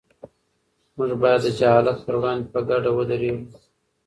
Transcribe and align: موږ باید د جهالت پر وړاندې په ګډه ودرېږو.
موږ 0.95 1.11
باید 1.21 1.39
د 1.43 1.47
جهالت 1.59 1.97
پر 2.05 2.15
وړاندې 2.19 2.51
په 2.53 2.59
ګډه 2.69 2.89
ودرېږو. 2.93 3.45